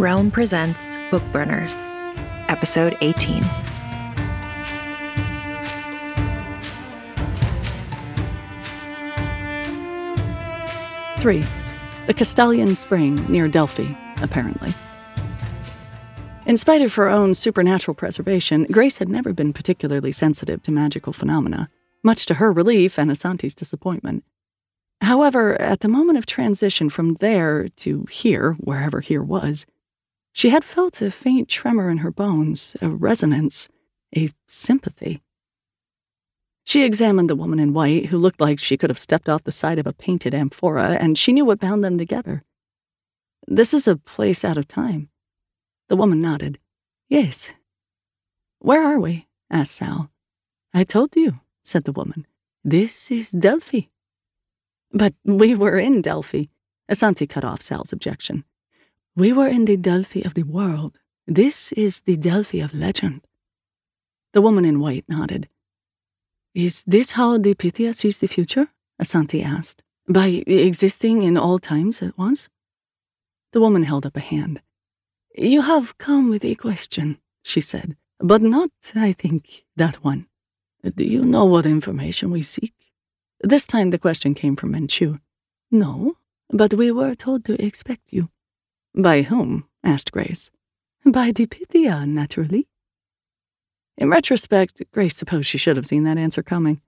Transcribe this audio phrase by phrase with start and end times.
[0.00, 1.84] Realm presents Bookburners,
[2.48, 3.42] Episode 18.
[11.20, 11.44] Three.
[12.06, 14.72] The Castalian Spring near Delphi, apparently.
[16.46, 21.12] In spite of her own supernatural preservation, Grace had never been particularly sensitive to magical
[21.12, 21.68] phenomena,
[22.02, 24.24] much to her relief and Asanti's disappointment.
[25.02, 29.66] However, at the moment of transition from there to here, wherever here was,
[30.32, 33.68] she had felt a faint tremor in her bones, a resonance,
[34.16, 35.22] a sympathy.
[36.64, 39.52] She examined the woman in white, who looked like she could have stepped off the
[39.52, 42.44] side of a painted amphora, and she knew what bound them together.
[43.48, 45.08] This is a place out of time.
[45.88, 46.58] The woman nodded.
[47.08, 47.50] Yes.
[48.60, 49.26] Where are we?
[49.50, 50.10] asked Sal.
[50.72, 52.26] I told you, said the woman.
[52.62, 53.88] This is Delphi.
[54.92, 56.44] But we were in Delphi.
[56.88, 58.44] Asanti cut off Sal's objection.
[59.20, 60.98] We were in the Delphi of the world.
[61.26, 63.20] This is the Delphi of legend.
[64.32, 65.46] The woman in white nodded.
[66.54, 68.68] Is this how the Pythia sees the future?
[68.98, 69.82] Asanti asked.
[70.08, 72.48] By existing in all times at once?
[73.52, 74.62] The woman held up a hand.
[75.36, 80.28] You have come with a question, she said, but not, I think, that one.
[80.82, 82.72] Do you know what information we seek?
[83.42, 85.20] This time the question came from Menchu.
[85.70, 86.16] No,
[86.48, 88.30] but we were told to expect you.
[88.94, 89.64] By whom?
[89.82, 90.50] asked Grace.
[91.04, 92.68] By the Pythia, naturally.
[93.96, 96.80] In retrospect, Grace supposed she should have seen that answer coming.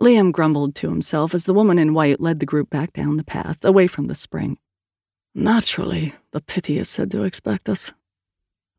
[0.00, 3.24] Liam grumbled to himself as the woman in white led the group back down the
[3.24, 4.58] path, away from the spring.
[5.34, 7.90] Naturally, the Pythia said to expect us.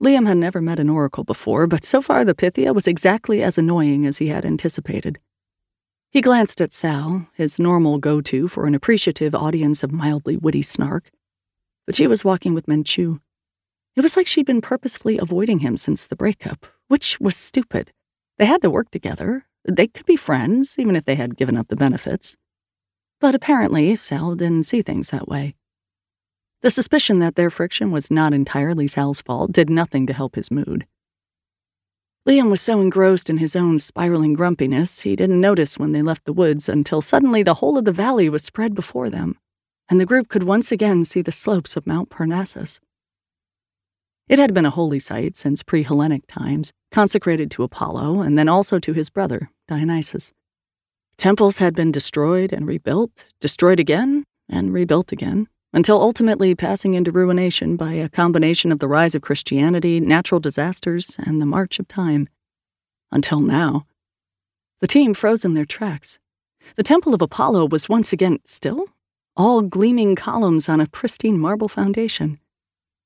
[0.02, 3.58] Liam had never met an oracle before, but so far the Pythia was exactly as
[3.58, 5.20] annoying as he had anticipated.
[6.12, 10.64] He glanced at Sal, his normal go to for an appreciative audience of mildly witty
[10.64, 11.12] snark.
[11.86, 13.20] But she was walking with Menchu.
[13.96, 17.92] It was like she'd been purposefully avoiding him since the breakup, which was stupid.
[18.40, 19.46] They had to work together.
[19.66, 22.38] They could be friends, even if they had given up the benefits.
[23.20, 25.56] But apparently, Sal didn't see things that way.
[26.62, 30.50] The suspicion that their friction was not entirely Sal's fault did nothing to help his
[30.50, 30.88] mood.
[32.28, 36.26] Liam was so engrossed in his own spiraling grumpiness, he didn't notice when they left
[36.26, 39.38] the woods until suddenly the whole of the valley was spread before them,
[39.90, 42.80] and the group could once again see the slopes of Mount Parnassus.
[44.28, 48.48] It had been a holy site since pre Hellenic times, consecrated to Apollo and then
[48.48, 50.34] also to his brother, Dionysus.
[51.18, 57.12] Temples had been destroyed and rebuilt, destroyed again, and rebuilt again, until ultimately passing into
[57.12, 61.88] ruination by a combination of the rise of Christianity, natural disasters, and the march of
[61.88, 62.28] time.
[63.12, 63.86] Until now.
[64.82, 66.20] The team froze in their tracks.
[66.76, 68.86] The Temple of Apollo was once again still,
[69.36, 72.40] all gleaming columns on a pristine marble foundation.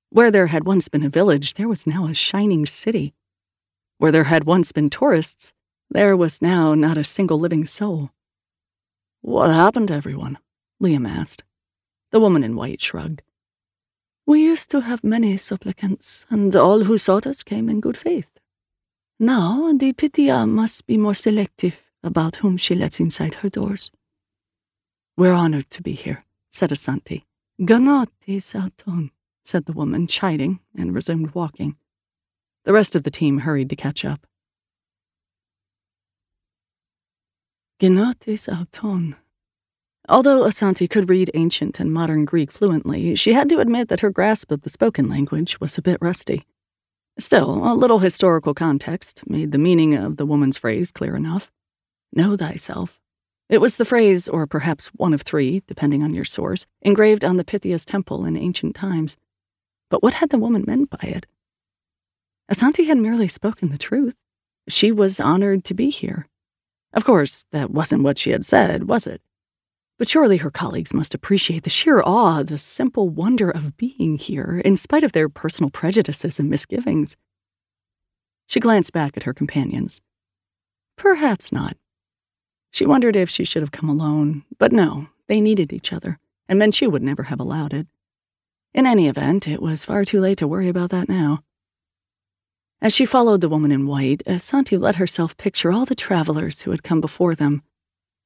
[0.09, 3.13] Where there had once been a village, there was now a shining city.
[3.97, 5.53] Where there had once been tourists,
[5.89, 8.11] there was now not a single living soul.
[9.21, 10.37] What happened to everyone?
[10.81, 11.43] Liam asked.
[12.13, 13.23] The woman in white shrugged.
[14.27, 18.29] We used to have many supplicants, and all who sought us came in good faith.
[19.19, 23.91] Now the Pythia must be more selective about whom she lets inside her doors.
[25.17, 27.23] We're honored to be here, said Asanti.
[27.59, 29.09] Gnothi seauton,
[29.43, 31.77] said the woman, chiding, and resumed walking.
[32.65, 34.27] The rest of the team hurried to catch up.
[37.81, 39.15] Gnothi seauton.
[40.09, 44.09] Although Asanti could read ancient and modern Greek fluently, she had to admit that her
[44.09, 46.45] grasp of the spoken language was a bit rusty.
[47.17, 51.51] Still, a little historical context made the meaning of the woman's phrase clear enough.
[52.11, 52.99] Know thyself.
[53.49, 57.37] It was the phrase, or perhaps one of three, depending on your source, engraved on
[57.37, 59.15] the Pythia's temple in ancient times.
[59.89, 61.27] But what had the woman meant by it?
[62.51, 64.15] Asanti had merely spoken the truth.
[64.67, 66.27] She was honored to be here.
[66.93, 69.21] Of course, that wasn't what she had said, was it?
[69.97, 74.61] But surely her colleagues must appreciate the sheer awe, the simple wonder of being here,
[74.65, 77.15] in spite of their personal prejudices and misgivings.
[78.47, 80.01] She glanced back at her companions.
[80.97, 81.77] Perhaps not.
[82.71, 86.19] She wondered if she should have come alone, but no, they needed each other,
[86.49, 87.87] and Menchu would never have allowed it.
[88.73, 91.43] In any event, it was far too late to worry about that now.
[92.81, 96.71] As she followed the woman in white, Asanti let herself picture all the travelers who
[96.71, 97.61] had come before them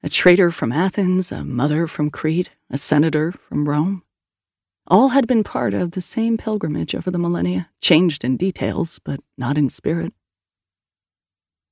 [0.03, 4.03] a trader from Athens, a mother from Crete, a senator from Rome.
[4.85, 9.19] All had been part of the same pilgrimage over the millennia, changed in details, but
[9.37, 10.13] not in spirit.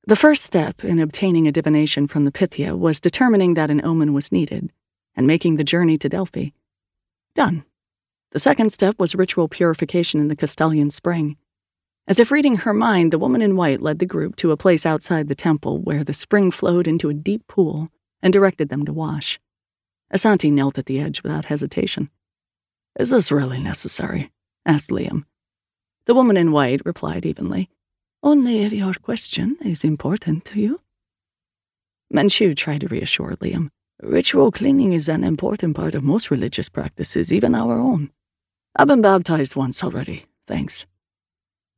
[0.07, 4.13] The first step in obtaining a divination from the Pythia was determining that an omen
[4.13, 4.71] was needed
[5.15, 6.49] and making the journey to Delphi.
[7.35, 7.63] Done.
[8.31, 11.37] The second step was ritual purification in the Castalian spring.
[12.07, 14.85] As if reading her mind, the woman in white led the group to a place
[14.85, 17.89] outside the temple where the spring flowed into a deep pool
[18.25, 19.39] and directed them to wash.
[20.11, 22.09] Asanti knelt at the edge without hesitation.
[22.99, 24.31] Is this really necessary?
[24.65, 25.25] asked Liam.
[26.07, 27.69] The woman in white replied evenly.
[28.23, 30.81] Only if your question is important to you.
[32.11, 33.69] Menchu tried to reassure Liam.
[34.01, 38.09] Ritual cleaning is an important part of most religious practices, even our own.
[38.75, 40.87] I've been baptized once already, thanks.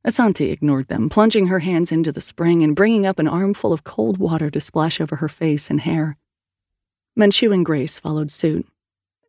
[0.06, 3.84] Asanti ignored them, plunging her hands into the spring and bringing up an armful of
[3.84, 6.16] cold water to splash over her face and hair.
[7.18, 8.64] Menchu and Grace followed suit.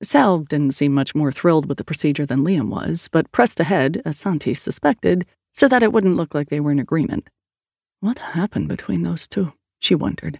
[0.03, 3.99] Sal didn't seem much more thrilled with the procedure than Liam was, but pressed ahead,
[4.05, 7.31] Asanti suspected, so that it wouldn't look like they were in agreement.
[7.99, 9.53] What happened between those two?
[9.79, 10.39] she wondered.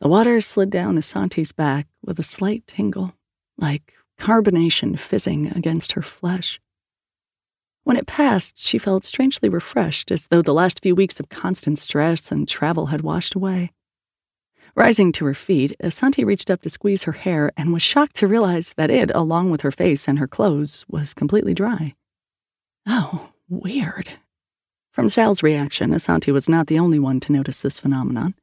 [0.00, 3.12] The water slid down Asanti's back with a slight tingle,
[3.58, 6.58] like carbonation fizzing against her flesh.
[7.84, 11.78] When it passed, she felt strangely refreshed, as though the last few weeks of constant
[11.78, 13.72] stress and travel had washed away.
[14.74, 18.26] Rising to her feet, Asanti reached up to squeeze her hair and was shocked to
[18.26, 21.94] realize that it, along with her face and her clothes, was completely dry.
[22.86, 24.08] Oh, Weird.
[24.92, 28.34] From Sal's reaction, Asanti was not the only one to notice this phenomenon.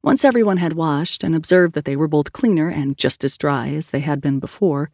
[0.00, 3.70] Once everyone had washed and observed that they were both cleaner and just as dry
[3.70, 4.90] as they had been before,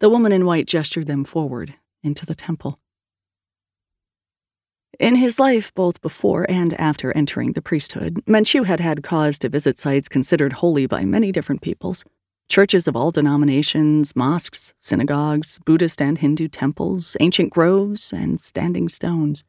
[0.00, 2.80] the woman in white gestured them forward into the temple.
[4.98, 9.48] In his life, both before and after entering the priesthood, Menchu had had cause to
[9.48, 12.04] visit sites considered holy by many different peoples
[12.50, 19.44] churches of all denominations, mosques, synagogues, Buddhist and Hindu temples, ancient groves, and standing stones.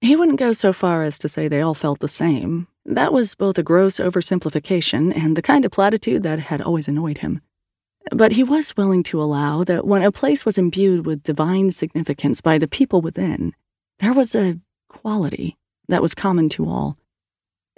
[0.00, 2.68] He wouldn't go so far as to say they all felt the same.
[2.86, 7.18] That was both a gross oversimplification and the kind of platitude that had always annoyed
[7.18, 7.40] him.
[8.12, 12.40] But he was willing to allow that when a place was imbued with divine significance
[12.40, 13.52] by the people within,
[14.02, 14.58] there was a
[14.90, 15.56] quality
[15.88, 16.98] that was common to all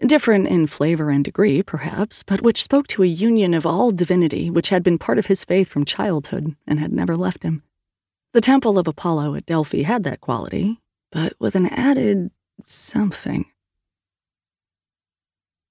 [0.01, 4.51] Different in flavor and degree, perhaps, but which spoke to a union of all divinity
[4.51, 7.63] which had been part of his faith from childhood and had never left him.
[8.33, 10.81] The Temple of Apollo at Delphi had that quality,
[11.13, 12.33] but with an added
[12.65, 13.47] something.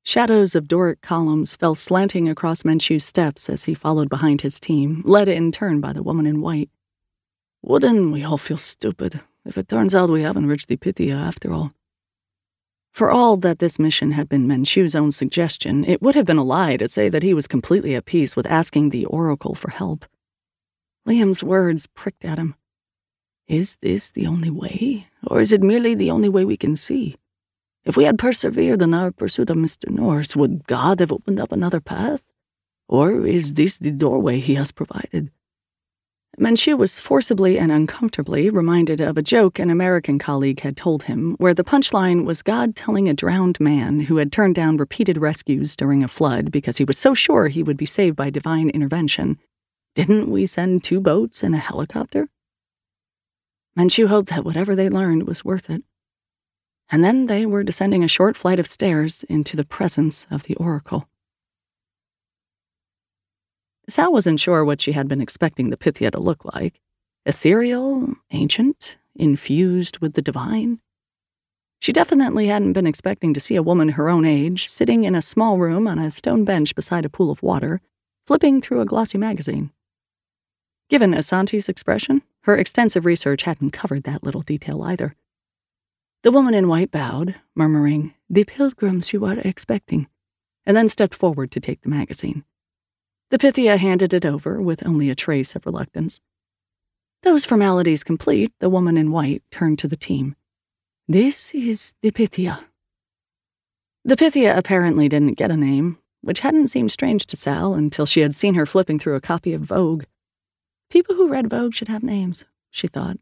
[0.04, 5.04] Shadows of Doric columns fell slanting across Menchu's steps as he followed behind his team,
[5.06, 6.70] led in turn by the woman in white.
[7.62, 11.52] Wouldn't we all feel stupid if it turns out we haven't reached the Pythia after
[11.54, 11.74] all?
[12.92, 16.44] For all that this mission had been Menchu's own suggestion, it would have been a
[16.44, 20.06] lie to say that he was completely at peace with asking the Oracle for help.
[21.08, 22.56] Liam's words pricked at him.
[23.48, 27.18] Is this the only way, or is it merely the only way we can see?
[27.84, 29.90] If we had persevered in our pursuit of Mr.
[29.90, 32.24] Norse, would God have opened up another path?
[32.88, 35.32] Or is this the doorway he has provided?
[36.40, 41.36] Menchu was forcibly and uncomfortably reminded of a joke an American colleague had told him,
[41.38, 45.76] where the punchline was God telling a drowned man who had turned down repeated rescues
[45.76, 49.38] during a flood because he was so sure he would be saved by divine intervention,
[49.94, 52.30] Didn't we send two boats and a helicopter?
[53.78, 55.84] Menchu hoped that whatever they learned was worth it.
[56.92, 60.56] And then they were descending a short flight of stairs into the presence of the
[60.56, 61.08] oracle.
[63.90, 66.80] Sal wasn't sure what she had been expecting the Pythia to look like
[67.26, 70.80] ethereal, ancient, infused with the divine.
[71.80, 75.22] She definitely hadn't been expecting to see a woman her own age sitting in a
[75.22, 77.82] small room on a stone bench beside a pool of water,
[78.26, 79.72] flipping through a glossy magazine.
[80.90, 85.16] Given Asanti's expression, her extensive research hadn't covered that little detail either.
[86.24, 90.08] The woman in white bowed, murmuring, The pilgrims you are expecting,
[90.66, 92.46] and then stepped forward to take the magazine.
[93.34, 96.22] The Pythia handed it over with only a trace of reluctance.
[97.24, 100.36] Those formalities complete, the woman in white turned to the team.
[101.08, 102.60] This is the Pythia.
[104.06, 108.20] The Pythia apparently didn't get a name, which hadn't seemed strange to Sal until she
[108.20, 110.04] had seen her flipping through a copy of Vogue.
[110.92, 113.18] People who read Vogue should have names, she thought.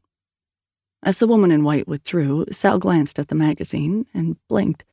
[1.01, 4.83] As the woman in white withdrew, Sal glanced at the magazine and blinked.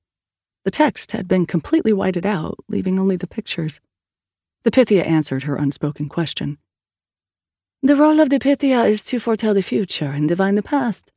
[0.63, 3.81] The text had been completely whited out, leaving only the pictures.
[4.69, 6.59] The Pythia answered her unspoken question.
[7.83, 11.11] The role of the Pythia is to foretell the future and divine the past.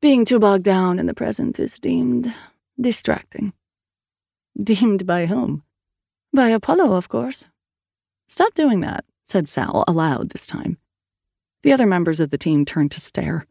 [0.00, 2.32] Being too bogged down in the present is deemed
[2.80, 3.52] distracting.
[4.58, 5.62] Deemed by whom?
[6.32, 7.44] By Apollo, of course.
[8.28, 10.78] Stop doing that, said Sal aloud this time.
[11.64, 13.46] The other members of the team turned to stare.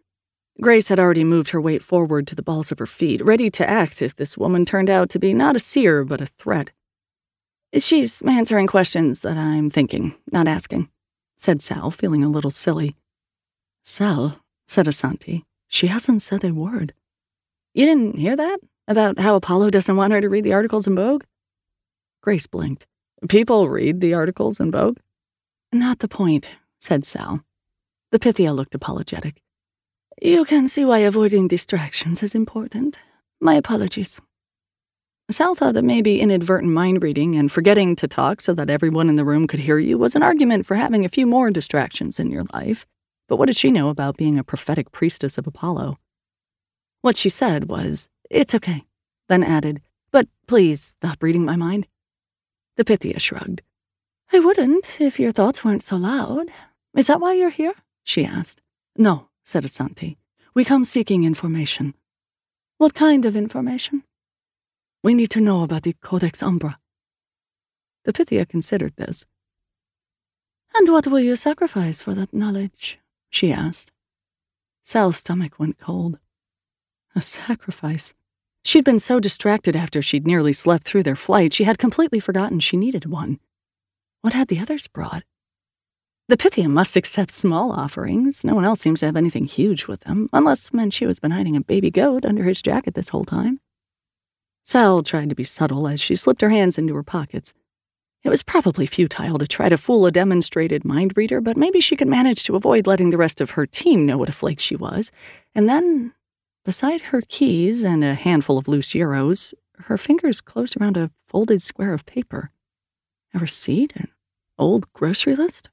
[0.59, 3.69] Grace had already moved her weight forward to the balls of her feet, ready to
[3.69, 6.71] act if this woman turned out to be not a seer but a threat.
[7.77, 10.89] She's answering questions that I'm thinking, not asking,
[11.37, 12.95] said Sal, feeling a little silly.
[13.83, 16.93] Sal, said Asanti, she hasn't said a word.
[17.73, 18.59] You didn't hear that?
[18.87, 21.23] About how Apollo doesn't want her to read the articles in Vogue?
[22.21, 22.85] Grace blinked.
[23.27, 24.97] People read the articles in Vogue?
[25.73, 26.47] Not the point,
[26.79, 27.43] said Sal.
[28.11, 29.41] The Pythia looked apologetic.
[30.21, 32.97] You can see why avoiding distractions is important.
[33.41, 34.21] My apologies.
[35.31, 39.15] Sal thought that maybe inadvertent mind reading and forgetting to talk so that everyone in
[39.15, 42.29] the room could hear you was an argument for having a few more distractions in
[42.29, 42.85] your life.
[43.27, 45.97] But what did she know about being a prophetic priestess of Apollo?
[47.01, 48.83] What she said was, It's okay,
[49.27, 51.87] then added, But please stop reading my mind.
[52.77, 53.63] The Pythia shrugged.
[54.31, 56.51] I wouldn't if your thoughts weren't so loud.
[56.95, 57.73] Is that why you're here?
[58.03, 58.61] she asked.
[58.95, 60.17] No, said Asanti.
[60.53, 61.95] We come seeking information.
[62.77, 64.03] What kind of information?
[65.05, 66.79] We need to know about the Codex Umbra.
[68.05, 69.23] The Pythia considered this.
[70.73, 72.97] And what will you sacrifice for that knowledge?
[73.29, 73.91] she asked.
[74.83, 76.17] Sal's stomach went cold.
[77.15, 78.15] A sacrifice.
[78.63, 82.59] She'd been so distracted after she'd nearly slept through their flight, she had completely forgotten
[82.59, 83.39] she needed one.
[84.21, 85.21] What had the others brought?
[86.29, 88.43] The Pythia must accept small offerings.
[88.43, 91.55] No one else seems to have anything huge with them, unless Menchu has been hiding
[91.55, 93.59] a baby goat under his jacket this whole time.
[94.65, 97.53] Sal tried to be subtle as she slipped her hands into her pockets.
[98.23, 101.95] It was probably futile to try to fool a demonstrated mind reader, but maybe she
[101.95, 104.75] could manage to avoid letting the rest of her team know what a flake she
[104.75, 105.11] was.
[105.53, 106.13] And then,
[106.63, 111.61] beside her keys and a handful of loose euros, her fingers closed around a folded
[111.61, 112.49] square of paper.
[113.35, 113.93] A receipt?
[113.95, 114.07] An
[114.57, 115.69] old grocery list?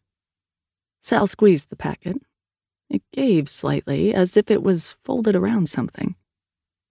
[1.00, 2.20] Sal squeezed the packet.
[2.90, 6.14] It gave slightly, as if it was folded around something.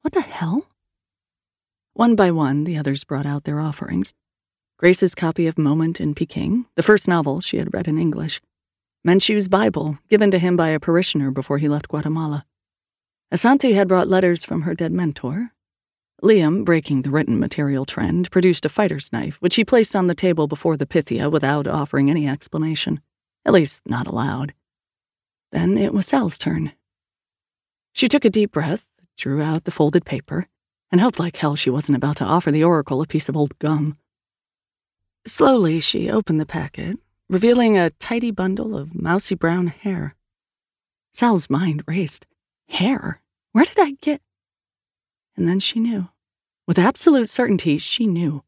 [0.02, 0.66] What the hell?
[1.94, 4.14] One by one, the others brought out their offerings.
[4.78, 8.42] Grace's copy of Moment in Peking, the first novel she had read in English.
[9.04, 12.46] Menchu's Bible, given to him by a parishioner before he left Guatemala.
[13.34, 15.52] Asante had brought letters from her dead mentor.
[16.24, 20.16] Liam, breaking the written material trend, produced a fighter's knife, which he placed on the
[20.16, 23.02] table before the Pythia without offering any explanation.
[23.46, 24.54] At least, not aloud.
[25.52, 26.72] Then it was Sal's turn.
[27.92, 28.86] She took a deep breath,
[29.18, 30.48] drew out the folded paper,
[30.92, 33.58] and hoped like hell she wasn't about to offer the Oracle a piece of old
[33.60, 33.98] gum.
[35.26, 36.98] Slowly, she opened the packet,
[37.30, 40.16] revealing a tidy bundle of mousy brown hair.
[41.14, 42.26] Sal's mind raced.
[42.68, 43.22] Hair?
[43.52, 44.22] Where did I get?
[45.36, 46.10] And then she knew.
[46.68, 48.44] With absolute certainty, she knew.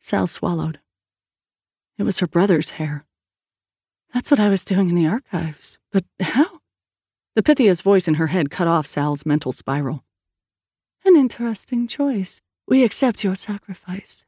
[0.00, 0.80] Sal swallowed.
[1.98, 3.04] It was her brother's hair.
[4.12, 5.78] That's what I was doing in the archives.
[5.90, 6.60] But how?
[7.34, 10.04] The Pythia's voice in her head cut off Sal's mental spiral.
[11.04, 12.40] An interesting choice.
[12.68, 14.24] We accept your sacrifice.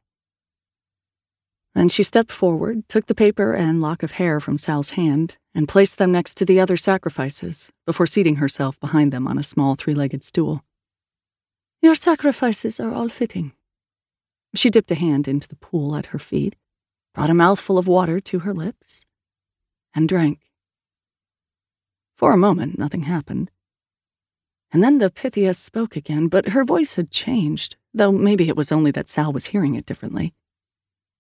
[1.75, 5.69] Then she stepped forward, took the paper and lock of hair from Sal's hand, and
[5.69, 9.75] placed them next to the other sacrifices before seating herself behind them on a small
[9.75, 10.65] three legged stool.
[11.81, 13.53] Your sacrifices are all fitting.
[14.55, 16.55] She dipped a hand into the pool at her feet,
[17.13, 19.05] brought a mouthful of water to her lips,
[19.95, 20.41] and drank.
[22.17, 23.51] For a moment, nothing happened.
[24.75, 28.73] And then the Pythia spoke again, but her voice had changed, though maybe it was
[28.73, 30.35] only that Sal was hearing it differently.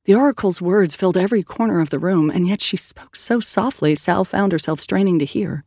[0.07, 3.95] The oracle's words filled every corner of the room, and yet she spoke so softly
[3.95, 5.65] Sal found herself straining to hear.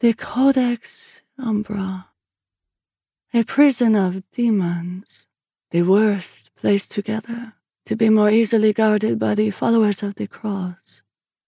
[0.00, 2.08] The Codex Umbra.
[3.32, 5.28] A prison of demons,
[5.70, 7.52] the worst placed together
[7.86, 11.04] to be more easily guarded by the followers of the cross,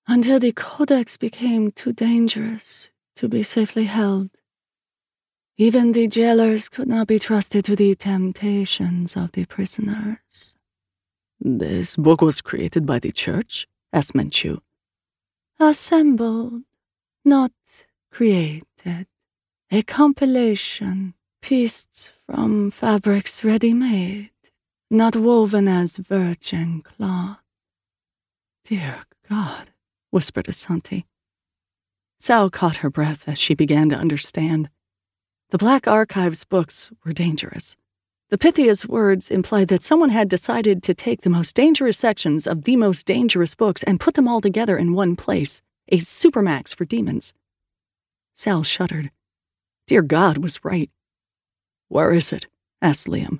[0.06, 4.30] until the Codex became too dangerous to be safely held.
[5.56, 10.56] Even the jailers could not be trusted to the temptations of the prisoners.
[11.40, 13.68] This book was created by the church?
[13.92, 14.58] asked Menchu.
[15.60, 16.62] Assembled,
[17.24, 17.52] not
[18.10, 19.06] created.
[19.70, 24.30] A compilation, pieced from fabrics ready made,
[24.90, 27.38] not woven as virgin cloth.
[28.64, 29.70] Dear God,
[30.10, 31.04] whispered Asanti.
[32.18, 34.68] Sal caught her breath as she began to understand.
[35.54, 37.76] The Black Archives books were dangerous.
[38.30, 42.64] The Pythia's words implied that someone had decided to take the most dangerous sections of
[42.64, 46.84] the most dangerous books and put them all together in one place, a supermax for
[46.84, 47.34] demons.
[48.34, 49.12] Sal shuddered.
[49.86, 50.90] Dear God was right.
[51.86, 52.48] Where is it?
[52.82, 53.38] asked Liam.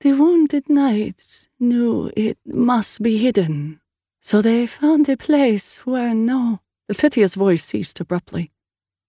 [0.00, 3.80] The wounded knights knew it must be hidden,
[4.20, 6.58] so they found a place where no.
[6.88, 8.50] The Pythia's voice ceased abruptly.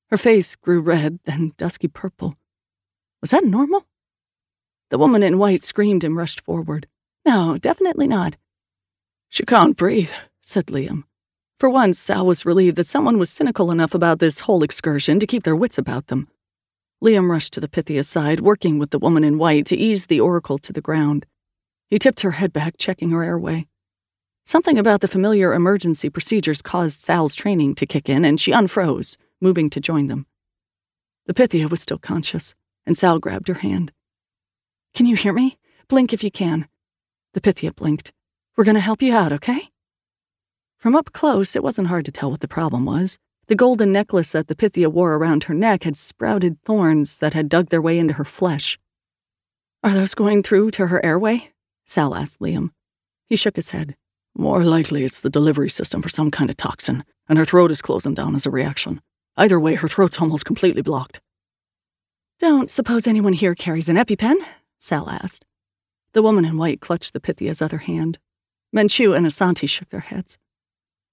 [0.09, 2.35] Her face grew red, then dusky purple.
[3.21, 3.85] Was that normal?
[4.89, 6.87] The woman in white screamed and rushed forward.
[7.25, 8.35] No, definitely not.
[9.29, 10.11] She can't breathe,
[10.41, 11.03] said Liam.
[11.59, 15.27] For once, Sal was relieved that someone was cynical enough about this whole excursion to
[15.27, 16.27] keep their wits about them.
[17.03, 20.19] Liam rushed to the Pythia side, working with the woman in white to ease the
[20.19, 21.25] oracle to the ground.
[21.87, 23.67] He tipped her head back, checking her airway.
[24.43, 29.15] Something about the familiar emergency procedures caused Sal's training to kick in, and she unfroze,
[29.41, 30.25] moving to join them.
[31.25, 32.55] The Pythia was still conscious,
[32.85, 33.91] and Sal grabbed her hand.
[34.93, 35.57] Can you hear me?
[35.87, 36.67] Blink if you can.
[37.33, 38.11] The Pythia blinked.
[38.55, 39.69] We're going to help you out, okay?
[40.77, 43.19] From up close, it wasn't hard to tell what the problem was.
[43.47, 47.49] The golden necklace that the Pythia wore around her neck had sprouted thorns that had
[47.49, 48.79] dug their way into her flesh.
[49.83, 51.51] Are those going through to her airway?
[51.85, 52.71] Sal asked Liam.
[53.27, 53.95] He shook his head.
[54.35, 57.81] More likely it's the delivery system for some kind of toxin, and her throat is
[57.81, 59.01] closing down as a reaction.
[59.39, 61.21] Either way, her throat's almost completely blocked.
[62.39, 64.35] Don't suppose anyone here carries an EpiPen?
[64.79, 65.45] Sal asked.
[66.11, 68.19] The woman in white clutched the Pythia's other hand.
[68.75, 70.37] Menchu and Asanti shook their heads.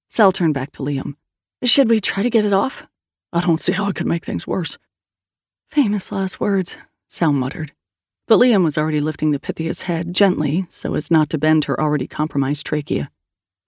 [0.08, 1.14] Sal turned back to Liam.
[1.62, 2.88] Should we try to get it off?
[3.32, 4.76] I don't see how it could make things worse.
[5.70, 7.72] Famous last words, Sal muttered.
[8.26, 11.80] But Liam was already lifting the Pythia's head gently so as not to bend her
[11.80, 13.08] already compromised trachea.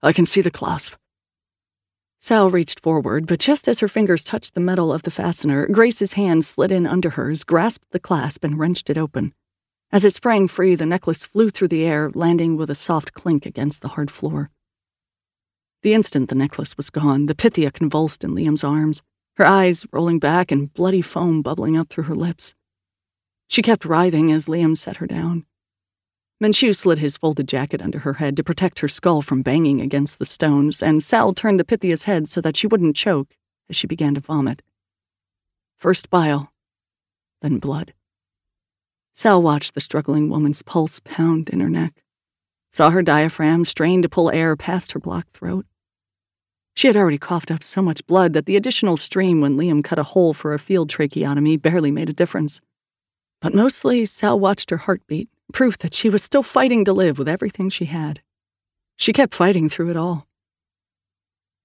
[0.03, 0.95] I can see the clasp.
[2.21, 6.13] Sal reached forward, but just as her fingers touched the metal of the fastener, Grace's
[6.13, 9.33] hand slid in under hers, grasped the clasp, and wrenched it open.
[9.89, 13.45] As it sprang free, the necklace flew through the air, landing with a soft clink
[13.45, 14.51] against the hard floor.
[15.81, 19.01] The instant the necklace was gone, the Pythia convulsed in Liam's arms,
[19.37, 22.53] her eyes rolling back and bloody foam bubbling up through her lips.
[23.47, 25.45] She kept writhing as Liam set her down.
[26.41, 30.19] Menchu slid his folded jacket under her head to protect her skull from banging against
[30.19, 33.35] the stones, and Sal turned the Pythia's head so that she wouldn't choke
[33.69, 34.61] as she began to vomit.
[35.77, 36.53] First bile,
[37.41, 37.93] then blood.
[39.13, 42.03] Sal watched the struggling woman's pulse pound in her neck,
[42.71, 45.65] saw her diaphragm strain to pull air past her blocked throat.
[46.73, 49.99] She had already coughed up so much blood that the additional stream when Liam cut
[49.99, 52.61] a hole for a field tracheotomy barely made a difference.
[53.41, 57.27] But mostly, Sal watched her heartbeat, proof that she was still fighting to live with
[57.27, 58.21] everything she had.
[58.97, 60.27] She kept fighting through it all.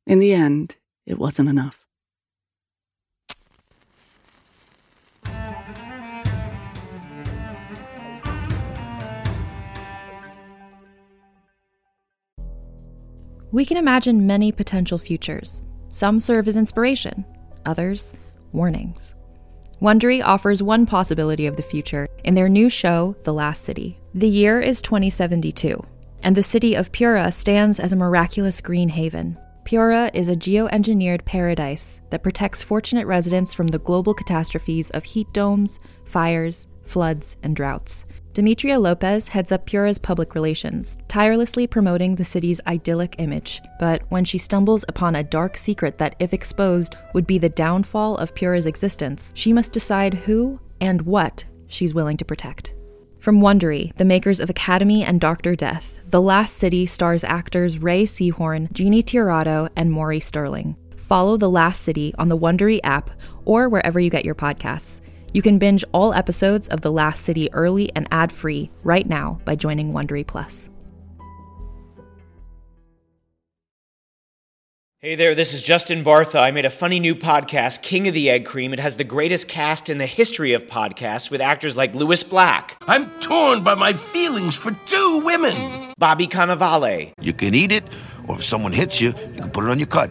[0.06, 1.84] In the end, it wasn't enough.
[13.54, 15.62] We can imagine many potential futures.
[15.88, 17.24] Some serve as inspiration,
[17.64, 18.12] others,
[18.52, 19.13] warnings.
[19.84, 24.00] Wondery offers one possibility of the future in their new show, The Last City.
[24.14, 25.78] The year is 2072,
[26.22, 29.36] and the city of Pura stands as a miraculous green haven.
[29.64, 35.30] Pura is a geoengineered paradise that protects fortunate residents from the global catastrophes of heat
[35.34, 38.06] domes, fires, floods, and droughts.
[38.34, 43.62] Demetria Lopez heads up Pura's public relations, tirelessly promoting the city's idyllic image.
[43.78, 48.16] But when she stumbles upon a dark secret that, if exposed, would be the downfall
[48.16, 52.74] of Pura's existence, she must decide who and what she's willing to protect.
[53.20, 58.04] From Wondery, the makers of Academy and Doctor Death, The Last City stars actors Rhea
[58.04, 60.76] Seehorn, Jeannie Tirado, and Maury Sterling.
[60.96, 63.10] Follow The Last City on the Wondery app
[63.44, 65.00] or wherever you get your podcasts.
[65.34, 69.40] You can binge all episodes of The Last City early and ad free right now
[69.44, 70.70] by joining Wondery Plus.
[75.00, 76.40] Hey there, this is Justin Bartha.
[76.40, 78.72] I made a funny new podcast, King of the Egg Cream.
[78.72, 82.76] It has the greatest cast in the history of podcasts with actors like Lewis Black.
[82.86, 85.92] I'm torn by my feelings for two women.
[85.98, 87.12] Bobby Cannavale.
[87.20, 87.82] You can eat it,
[88.28, 90.10] or if someone hits you, you can put it on your cut.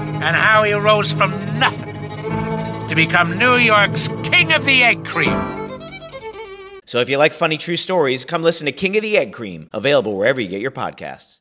[0.21, 1.95] and how he rose from nothing
[2.87, 5.61] to become New York's King of the Egg Cream.
[6.85, 9.69] So if you like funny true stories, come listen to King of the Egg Cream,
[9.71, 11.39] available wherever you get your podcasts.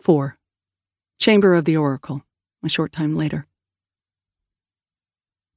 [0.00, 0.38] 4.
[1.18, 2.22] Chamber of the Oracle,
[2.64, 3.46] a short time later.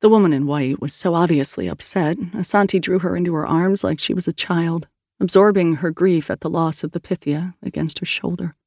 [0.02, 4.02] The woman in white was so obviously upset, Asanti drew her into her arms like
[4.02, 4.88] she was a child,
[5.22, 8.58] absorbing her grief at the loss of the Pythia against her shoulder.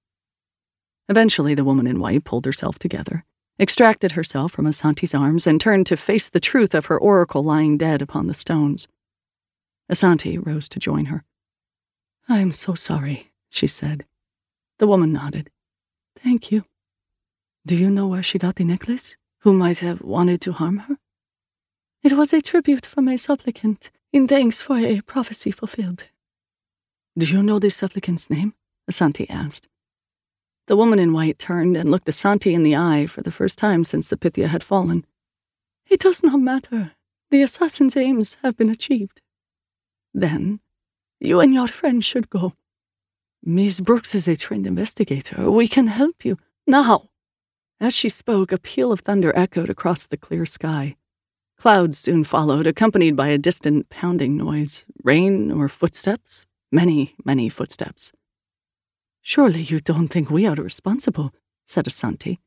[1.08, 3.24] Eventually, the woman in white pulled herself together,
[3.60, 7.78] extracted herself from Asanti's arms, and turned to face the truth of her oracle lying
[7.78, 8.88] dead upon the stones.
[9.90, 11.24] Asanti rose to join her.
[12.28, 14.04] I am so sorry, she said.
[14.78, 15.50] The woman nodded.
[16.16, 16.64] Thank you.
[17.64, 19.16] Do you know where she got the necklace?
[19.40, 20.96] Who might have wanted to harm her?
[22.02, 26.04] It was a tribute from a supplicant in thanks for a prophecy fulfilled.
[27.16, 28.54] Do you know the supplicant's name?
[28.90, 29.68] Asanti asked.
[30.66, 33.84] The woman in white turned and looked Asanti in the eye for the first time
[33.84, 35.06] since the Pythia had fallen.
[35.88, 36.92] It does not matter.
[37.30, 39.20] The assassin's aims have been achieved.
[40.12, 40.60] Then,
[41.20, 42.54] you and your friend should go.
[43.44, 45.50] Miss Brooks is a trained investigator.
[45.50, 46.36] We can help you.
[46.66, 47.10] Now!
[47.78, 50.96] As she spoke, a peal of thunder echoed across the clear sky.
[51.58, 54.86] Clouds soon followed, accompanied by a distant pounding noise.
[55.04, 56.46] Rain or footsteps?
[56.72, 58.12] Many, many footsteps.
[59.28, 61.34] Surely you don't think we are responsible,
[61.66, 62.38] said Asanti.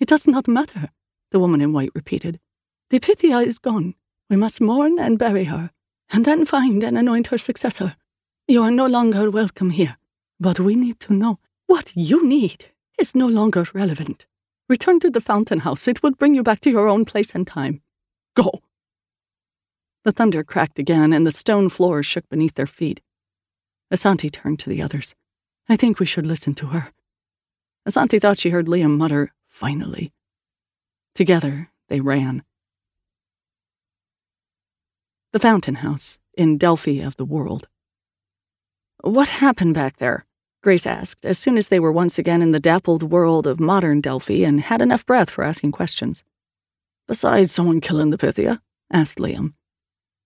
[0.00, 0.88] It does not matter,
[1.30, 2.40] the woman in white repeated.
[2.88, 3.96] The Pythia is gone.
[4.30, 5.72] We must mourn and bury her,
[6.10, 7.96] and then find and anoint her successor.
[8.48, 9.98] You are no longer welcome here,
[10.40, 12.64] but we need to know what you need
[12.98, 14.24] is no longer relevant.
[14.70, 15.86] Return to the fountain house.
[15.86, 17.82] It would bring you back to your own place and time.
[18.34, 18.62] Go.
[20.04, 23.02] The thunder cracked again, and the stone floor shook beneath their feet.
[23.92, 25.14] Asanti turned to the others.
[25.68, 26.92] I think we should listen to her.
[27.88, 30.12] Asanti thought she heard Liam mutter, finally.
[31.14, 32.42] Together, they ran.
[35.32, 37.68] The Fountain House, in Delphi of the World.
[39.00, 40.26] What happened back there?
[40.62, 44.00] Grace asked, as soon as they were once again in the dappled world of modern
[44.00, 46.22] Delphi and had enough breath for asking questions.
[47.08, 48.62] Besides someone killing the Pythia?
[48.92, 49.54] asked Liam.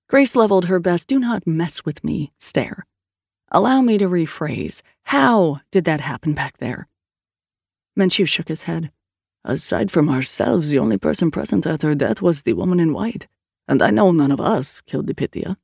[0.09, 2.87] Grace leveled her best do not mess with me stare.
[3.51, 4.83] Allow me to rephrase.
[5.05, 6.89] How did that happen back there?
[7.99, 8.91] Menchu shook his head.
[9.45, 13.29] Aside from ourselves, the only person present at her death was the woman in white,
[13.69, 15.57] and I know none of us killed the Pythia.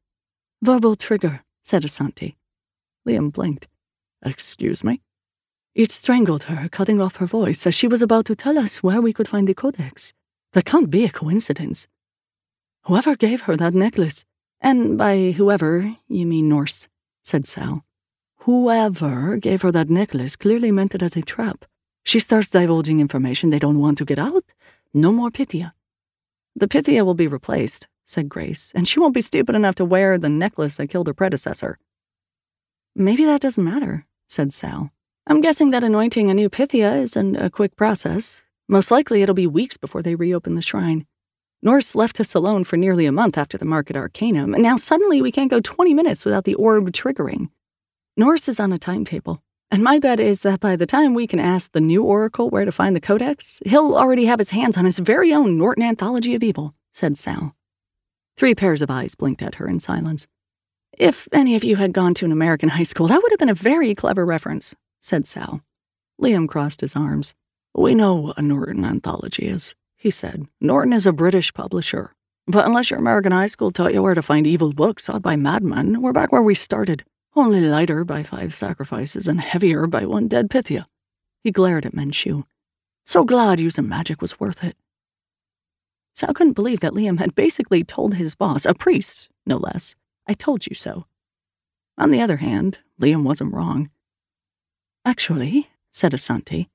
[0.62, 2.37] Verbal trigger, said Asanti.
[3.07, 3.66] Liam blinked.
[4.25, 5.03] Excuse me?
[5.75, 9.01] It strangled her, cutting off her voice as she was about to tell us where
[9.01, 10.12] we could find the codex.
[10.53, 11.88] That can't be a coincidence.
[12.85, 14.25] Whoever gave her that necklace,
[14.61, 16.88] and by whoever, you mean Norse,
[17.22, 17.85] said Sal.
[18.40, 21.64] Whoever gave her that necklace clearly meant it as a trap.
[22.04, 24.52] She starts divulging information they don't want to get out.
[24.92, 25.74] No more Pythia.
[26.56, 30.18] The Pythia will be replaced, said Grace, and she won't be stupid enough to wear
[30.18, 31.78] the necklace that killed her predecessor.
[32.94, 34.90] Maybe that doesn't matter, said Sal.
[35.26, 38.42] I'm guessing that anointing a new Pythia isn't a quick process.
[38.68, 41.06] Most likely it'll be weeks before they reopen the shrine.
[41.64, 45.22] Norse left us alone for nearly a month after the Market Arcanum, and now suddenly
[45.22, 47.51] we can't go 20 minutes without the orb triggering.
[48.16, 51.38] Norse is on a timetable, and my bet is that by the time we can
[51.38, 54.85] ask the new Oracle where to find the Codex, he'll already have his hands on
[54.85, 57.55] his very own Norton Anthology of Evil, said Sal.
[58.37, 60.27] Three pairs of eyes blinked at her in silence.
[60.98, 63.48] If any of you had gone to an American high school, that would have been
[63.48, 65.62] a very clever reference, said Sal.
[66.20, 67.35] Liam crossed his arms.
[67.72, 70.49] We know what a Norton Anthology is he said.
[70.61, 72.12] Norton is a British publisher.
[72.49, 75.37] But unless your American high school taught you where to find evil books sought by
[75.37, 77.05] madmen, we're back where we started.
[77.37, 80.88] Only lighter by five sacrifices and heavier by one dead Pythia.
[81.45, 82.43] He glared at Menchu.
[83.07, 84.77] So glad using magic was worth it.
[86.15, 89.95] Sal couldn't believe that Liam had basically told his boss, a priest, no less,
[90.27, 91.07] I told you so.
[91.97, 93.88] On the other hand, Liam wasn't wrong.
[95.05, 96.67] Actually, said Asanti,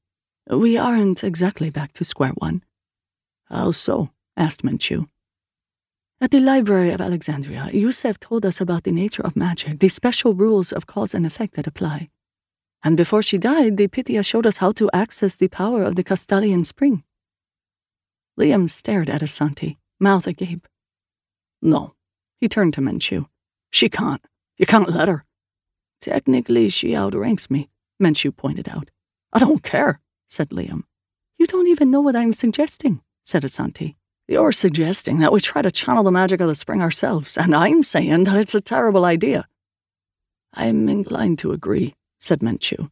[0.49, 2.63] We aren't exactly back to square one.
[3.49, 4.09] How so?
[4.35, 5.07] asked Menchu.
[6.19, 10.33] At the Library of Alexandria, Yusef told us about the nature of magic, the special
[10.33, 12.09] rules of cause and effect that apply.
[12.83, 16.03] And before she died, the Pythia showed us how to access the power of the
[16.03, 17.03] Castalian spring.
[18.39, 20.67] Liam stared at Asanti, mouth agape.
[21.61, 21.95] No,
[22.39, 23.27] he turned to Menchu.
[23.71, 24.25] She can't.
[24.57, 25.23] You can't let her.
[26.01, 27.69] Technically, she outranks me,
[28.01, 28.89] Menchu pointed out.
[29.33, 30.83] I don't care, said Liam.
[31.37, 33.95] You don't even know what I'm suggesting, said Asanti.
[34.29, 37.83] You're suggesting that we try to channel the magic of the spring ourselves, and I'm
[37.83, 39.47] saying that it's a terrible idea.
[40.53, 42.89] I'm inclined to agree, said Menchu.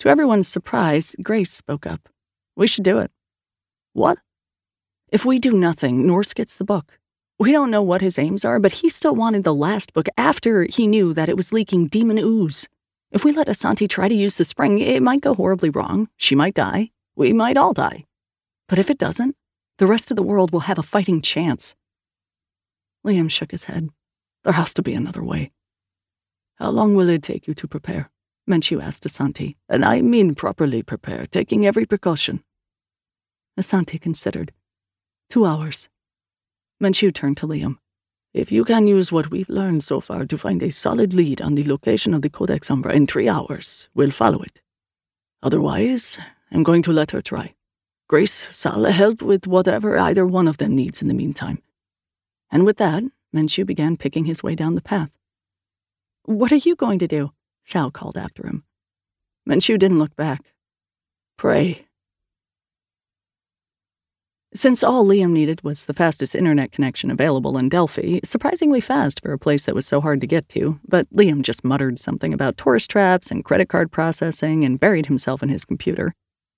[0.00, 2.08] To everyone's surprise, Grace spoke up.
[2.56, 3.12] We should do it.
[3.92, 4.18] What?
[5.12, 6.98] If we do nothing, Norse gets the book.
[7.38, 10.64] We don't know what his aims are, but he still wanted the last book after
[10.64, 12.68] he knew that it was leaking demon ooze.
[13.12, 16.08] If we let Asanti try to use the spring, it might go horribly wrong.
[16.16, 16.90] She might die.
[17.14, 18.04] We might all die.
[18.68, 19.36] But if it doesn't,
[19.80, 21.74] the rest of the world will have a fighting chance.
[23.02, 23.88] Liam shook his head.
[24.44, 25.52] There has to be another way.
[26.56, 28.10] How long will it take you to prepare?
[28.46, 32.44] Menchu asked Asanti, And I mean properly prepare, taking every precaution.
[33.58, 34.52] Asanti considered.
[35.30, 35.88] Two hours.
[36.82, 37.78] Menchu turned to Liam.
[38.34, 41.54] If you can use what we've learned so far to find a solid lead on
[41.54, 44.60] the location of the Codex Umbra in three hours, we'll follow it.
[45.42, 46.18] Otherwise,
[46.52, 47.54] I'm going to let her try.
[48.10, 51.62] Grace, Sal, help with whatever either one of them needs in the meantime.
[52.50, 55.10] And with that, Menchu began picking his way down the path.
[56.24, 57.30] What are you going to do?
[57.62, 58.64] Sal called after him.
[59.48, 60.40] Menchu didn't look back.
[61.38, 61.86] Pray.
[64.52, 69.32] Since all Liam needed was the fastest internet connection available in Delphi, surprisingly fast for
[69.32, 72.56] a place that was so hard to get to, but Liam just muttered something about
[72.56, 76.16] tourist traps and credit card processing and buried himself in his computer.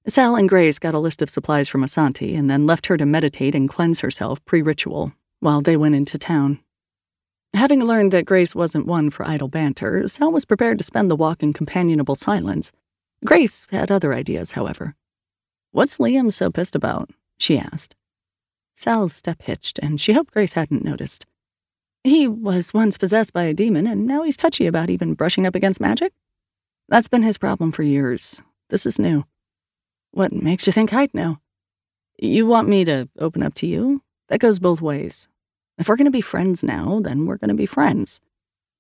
[0.08, 3.06] Sal and Grace got a list of supplies from Asanti and then left her to
[3.06, 6.58] meditate and cleanse herself pre ritual while they went into town.
[7.54, 11.16] Having learned that Grace wasn't one for idle banter, Sal was prepared to spend the
[11.16, 12.72] walk in companionable silence.
[13.24, 14.96] Grace had other ideas, however.
[15.70, 17.10] What's Liam so pissed about?
[17.38, 17.94] she asked.
[18.74, 21.26] Sal's step hitched, and she hoped Grace hadn't noticed.
[22.02, 25.54] He was once possessed by a demon, and now he's touchy about even brushing up
[25.54, 26.12] against magic?
[26.88, 28.42] That's been his problem for years.
[28.70, 29.24] This is new.
[30.12, 31.38] What makes you think I'd know?
[32.18, 34.03] You want me to open up to you?
[34.29, 35.29] That goes both ways.
[35.79, 38.20] If we're going to be friends now, then we're going to be friends.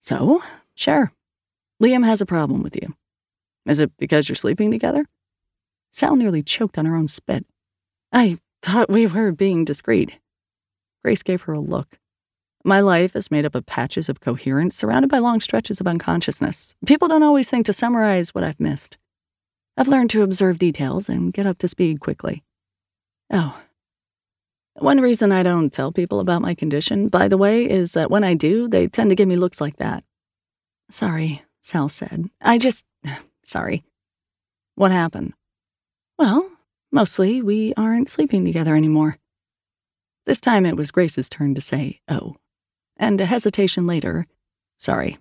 [0.00, 0.42] So,
[0.74, 1.12] sure.
[1.82, 2.94] Liam has a problem with you.
[3.66, 5.06] Is it because you're sleeping together?
[5.90, 7.44] Sal nearly choked on her own spit.
[8.12, 10.20] I Thought we were being discreet.
[11.02, 11.98] Grace gave her a look.
[12.64, 16.76] My life is made up of patches of coherence surrounded by long stretches of unconsciousness.
[16.86, 18.98] People don't always think to summarize what I've missed.
[19.76, 22.42] I've learned to observe details and get up to speed quickly.
[23.30, 23.58] Oh.
[24.74, 28.24] One reason I don't tell people about my condition, by the way, is that when
[28.24, 30.04] I do, they tend to give me looks like that.
[30.90, 32.30] Sorry, Sal said.
[32.40, 32.84] I just.
[33.44, 33.84] Sorry.
[34.76, 35.34] What happened?
[36.18, 36.48] Well,
[36.94, 39.16] Mostly, we aren't sleeping together anymore.
[40.26, 42.36] This time it was Grace's turn to say, oh.
[42.98, 44.26] And a hesitation later,
[44.76, 45.16] sorry.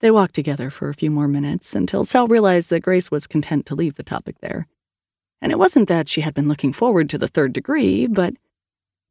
[0.00, 3.66] They walked together for a few more minutes until Sal realized that Grace was content
[3.66, 4.66] to leave the topic there.
[5.42, 8.34] And it wasn't that she had been looking forward to the third degree, but.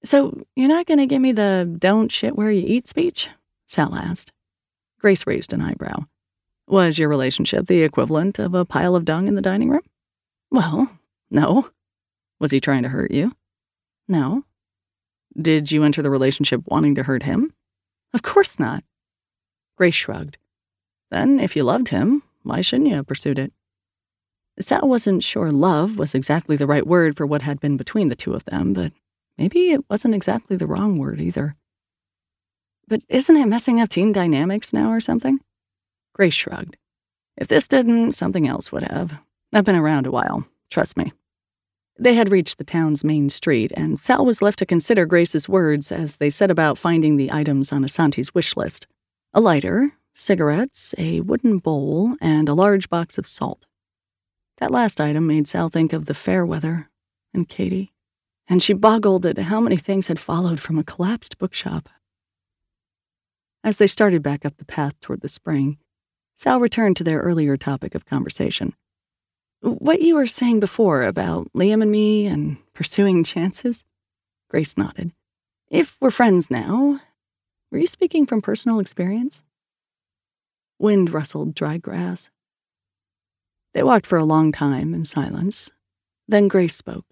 [0.04, 3.28] So, you're not going to give me the don't shit where you eat speech?
[3.66, 4.32] Sal asked.
[5.00, 6.06] Grace raised an eyebrow.
[6.68, 9.82] Was your relationship the equivalent of a pile of dung in the dining room?
[10.52, 10.90] Well,
[11.30, 11.70] no.
[12.40, 13.34] Was he trying to hurt you?
[14.08, 14.44] No.
[15.40, 17.54] Did you enter the relationship wanting to hurt him?
[18.14, 18.84] Of course not.
[19.78, 20.38] Grace shrugged.
[21.12, 23.54] Then, if you loved him, why shouldn't you have pursued it?
[24.60, 28.16] Sal wasn't sure love was exactly the right word for what had been between the
[28.16, 28.92] two of them, but
[29.38, 31.56] maybe it wasn't exactly the wrong word either.
[32.88, 35.40] But isn't it messing up team dynamics now or something?
[36.14, 36.76] Grace shrugged.
[37.38, 39.14] If this didn't, something else would have.
[39.54, 41.14] I've been around a while, trust me.
[41.98, 45.92] They had reached the town's main street, and Sal was left to consider Grace's words
[45.92, 48.88] as they set about finding the items on Asanti's wish list
[49.34, 53.68] a lighter, cigarettes, a wooden bowl, and a large box of salt.
[54.58, 56.90] That last item made Sal think of the fair weather
[57.34, 57.94] and Katie,
[58.48, 61.90] and she boggled at how many things had followed from a collapsed bookshop.
[63.64, 65.78] As they started back up the path toward the spring,
[66.36, 68.74] Sal returned to their earlier topic of conversation
[69.62, 73.84] what you were saying before about Liam and me and pursuing chances?
[74.50, 75.12] Grace nodded.
[75.70, 77.00] If we're friends now,
[77.72, 79.44] were you speaking from personal experience?
[80.80, 82.30] Wind rustled dry grass.
[83.74, 85.70] They walked for a long time in silence.
[86.28, 87.06] Then Grace spoke.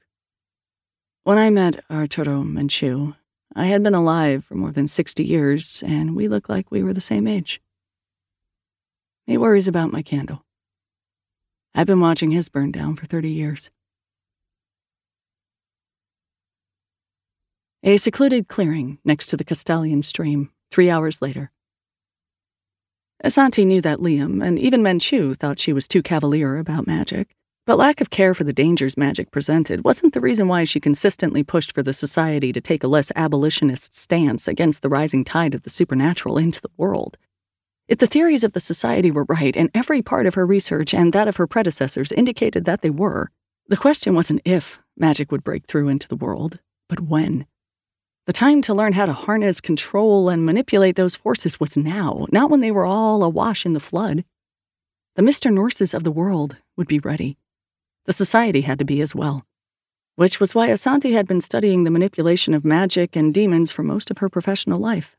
[1.24, 3.16] When I met Arturo Menchu,
[3.54, 6.94] I had been alive for more than 60 years, and we looked like we were
[6.94, 7.62] the same age.
[9.26, 10.46] He worries about my candle.
[11.76, 13.70] I've been watching his burn down for 30 years.
[17.84, 21.52] A secluded clearing next to the Castalian stream, three hours later.
[23.24, 27.78] Asanti knew that Liam, and even Menchu, thought she was too cavalier about magic, but
[27.78, 31.74] lack of care for the dangers magic presented wasn't the reason why she consistently pushed
[31.74, 35.70] for the society to take a less abolitionist stance against the rising tide of the
[35.70, 37.18] supernatural into the world.
[37.88, 41.12] If the theories of the society were right, and every part of her research and
[41.12, 43.32] that of her predecessors indicated that they were,
[43.68, 47.48] the question wasn't if magic would break through into the world, but when.
[48.28, 52.50] The time to learn how to harness, control, and manipulate those forces was now, not
[52.50, 54.26] when they were all awash in the flood.
[55.16, 55.50] The Mr.
[55.50, 57.38] Norses of the world would be ready.
[58.04, 59.46] The society had to be as well.
[60.18, 64.12] Which was why Asanti had been studying the manipulation of magic and demons for most
[64.12, 65.16] of her professional life.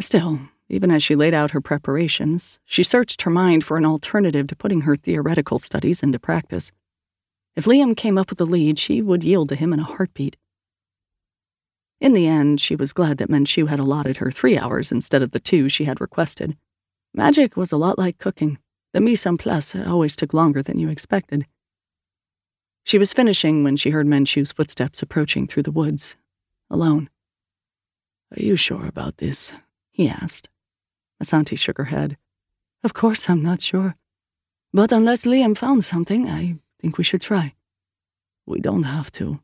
[0.00, 4.46] Still, even as she laid out her preparations, she searched her mind for an alternative
[4.46, 6.70] to putting her theoretical studies into practice.
[7.56, 10.36] If Liam came up with a lead, she would yield to him in a heartbeat.
[12.00, 15.30] In the end, she was glad that Menchu had allotted her three hours instead of
[15.30, 16.56] the two she had requested.
[17.14, 18.58] Magic was a lot like cooking.
[18.92, 21.46] The mise en place always took longer than you expected.
[22.84, 26.16] She was finishing when she heard Menchu's footsteps approaching through the woods,
[26.70, 27.10] alone.
[28.30, 29.52] Are you sure about this?
[29.90, 30.48] he asked.
[31.22, 32.18] Asanti shook her head.
[32.84, 33.96] Of course I'm not sure.
[34.72, 37.54] But unless Liam found something, I think we should try.
[38.44, 39.40] We don't have to.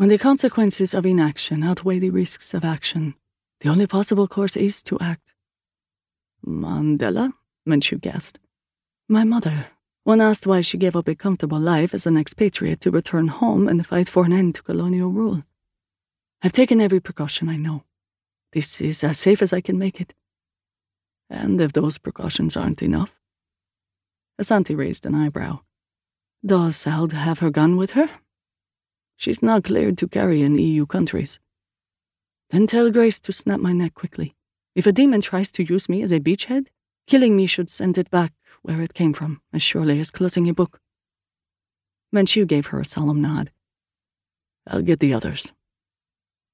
[0.00, 3.16] When the consequences of inaction outweigh the risks of action,
[3.60, 5.34] the only possible course is to act.
[6.42, 7.34] Mandela?
[7.68, 8.38] Menchu guessed.
[9.10, 9.66] My mother,
[10.04, 13.68] when asked why she gave up a comfortable life as an expatriate to return home
[13.68, 15.44] and fight for an end to colonial rule.
[16.40, 17.84] I've taken every precaution I know.
[18.52, 20.14] This is as safe as I can make it.
[21.28, 23.20] And if those precautions aren't enough?
[24.40, 25.60] Asanti raised an eyebrow.
[26.42, 28.08] Does Sal have her gun with her?
[29.20, 31.40] She's not cleared to carry in EU countries.
[32.48, 34.34] Then tell Grace to snap my neck quickly.
[34.74, 36.68] If a demon tries to use me as a beachhead,
[37.06, 40.54] killing me should send it back where it came from, as surely as closing a
[40.54, 40.80] book.
[42.14, 43.50] Menchu gave her a solemn nod.
[44.66, 45.52] I'll get the others.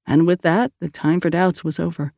[0.05, 2.11] And with that, the time for doubts was over.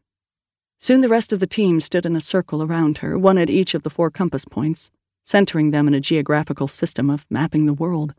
[0.80, 3.76] Soon the rest of the team stood in a circle around her, one at each
[3.76, 4.90] of the four compass points,
[5.24, 8.16] centering them in a geographical system of mapping the world.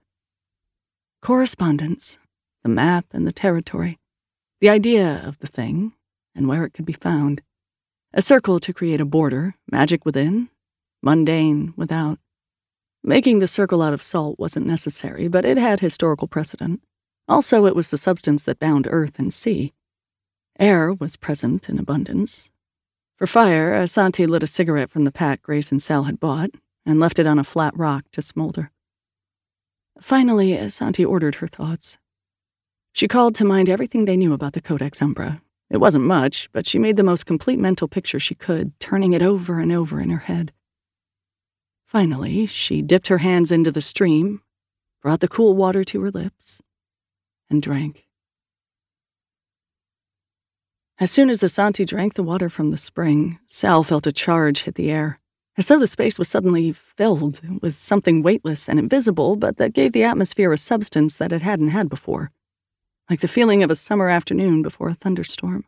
[1.22, 2.18] Correspondence,
[2.62, 3.98] the map and the territory,
[4.60, 5.92] the idea of the thing,
[6.34, 7.42] and where it could be found.
[8.14, 10.48] A circle to create a border, magic within,
[11.02, 12.18] mundane without.
[13.04, 16.80] Making the circle out of salt wasn't necessary, but it had historical precedent.
[17.28, 19.74] Also, it was the substance that bound earth and sea.
[20.58, 22.50] Air was present in abundance.
[23.16, 26.50] For fire, Asanti lit a cigarette from the pack Grace and Sal had bought
[26.86, 28.70] and left it on a flat rock to smolder.
[30.00, 31.98] Finally, Asanti ordered her thoughts.
[32.92, 35.42] She called to mind everything they knew about the Codex Umbra.
[35.68, 39.22] It wasn't much, but she made the most complete mental picture she could, turning it
[39.22, 40.52] over and over in her head.
[41.86, 44.40] Finally, she dipped her hands into the stream,
[45.02, 46.60] brought the cool water to her lips,
[47.48, 48.06] and drank.
[50.98, 54.74] As soon as Asanti drank the water from the spring, Sal felt a charge hit
[54.74, 55.19] the air
[55.60, 59.92] as though the space was suddenly filled with something weightless and invisible, but that gave
[59.92, 62.30] the atmosphere a substance that it hadn't had before,
[63.10, 65.66] like the feeling of a summer afternoon before a thunderstorm.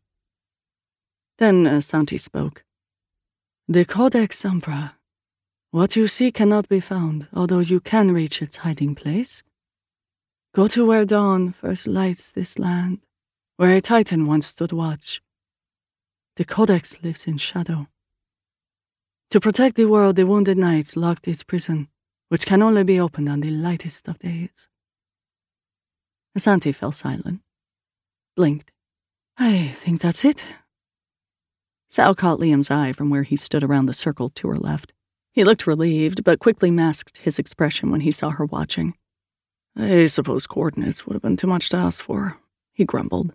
[1.38, 2.64] Then uh, Asanti spoke.
[3.68, 4.96] The Codex Umbra.
[5.72, 9.42] What you see cannot be found, although you can reach its hiding place.
[10.54, 13.00] Go to where dawn first lights this land,
[13.58, 15.20] where a titan once stood watch.
[16.36, 17.88] The Codex lives in shadow.
[19.32, 21.88] To protect the world, the Wounded Knights locked its prison,
[22.28, 24.68] which can only be opened on the lightest of days.
[26.36, 27.40] Asanti fell silent,
[28.36, 28.72] blinked.
[29.38, 30.44] I think that's it.
[31.88, 34.92] Sal caught Liam's eye from where he stood around the circle to her left.
[35.32, 38.98] He looked relieved, but quickly masked his expression when he saw her watching.
[39.74, 42.36] I suppose coordinates would have been too much to ask for,
[42.74, 43.32] he grumbled.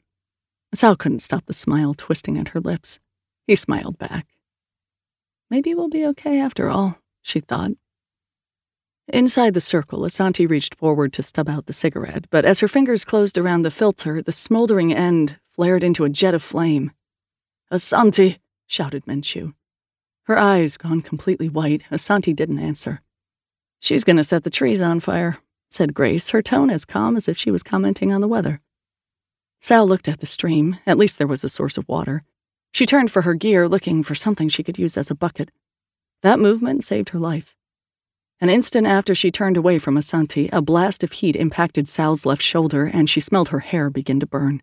[0.76, 3.00] Sal couldn't stop the smile twisting at her lips.
[3.48, 4.28] He smiled back.
[5.50, 7.72] Maybe we'll be okay after all, she thought.
[9.08, 13.06] Inside the circle, Asanti reached forward to stub out the cigarette, but as her fingers
[13.06, 16.92] closed around the filter, the smoldering end flared into a jet of flame.
[17.72, 18.40] Asanti!
[18.68, 19.54] shouted Menchu.
[20.24, 23.02] Her eyes gone completely white, Asanti didn't answer.
[23.80, 25.38] She's going to set the trees on fire,
[25.70, 28.60] said Grace, her tone as calm as if she was commenting on the weather.
[29.62, 30.78] Sal looked at the stream.
[30.86, 32.24] At least there was a source of water.
[32.74, 35.52] She turned for her gear, looking for something she could use as a bucket.
[36.22, 37.56] That movement saved her life.
[38.40, 42.42] An instant after she turned away from Asanti, a blast of heat impacted Sal's left
[42.42, 44.62] shoulder, and she smelled her hair begin to burn.